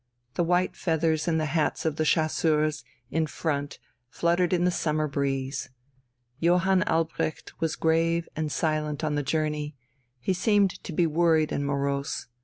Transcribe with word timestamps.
The 0.33 0.43
white 0.43 0.75
feathers 0.75 1.27
in 1.27 1.37
the 1.37 1.45
hats 1.45 1.85
of 1.85 1.97
the 1.97 2.05
chasseurs 2.05 2.83
in 3.11 3.27
front 3.27 3.77
fluttered 4.09 4.51
in 4.51 4.63
the 4.63 4.71
summer 4.71 5.07
breeze. 5.07 5.69
Johann 6.39 6.81
Albrecht 6.87 7.53
was 7.61 7.75
grave 7.75 8.27
and 8.35 8.51
silent 8.51 9.03
on 9.03 9.13
the 9.13 9.21
journey; 9.21 9.75
he 10.19 10.33
seemed 10.33 10.71
to 10.85 10.91
be 10.91 11.05
worried 11.05 11.51
and 11.51 11.63
morose. 11.67 12.25